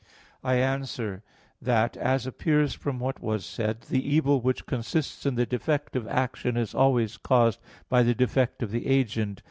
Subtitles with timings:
[0.43, 1.21] I answer
[1.61, 3.79] that, As appears from what was said (A.
[3.81, 8.15] 1), the evil which consists in the defect of action is always caused by the
[8.15, 9.39] defect of the agent.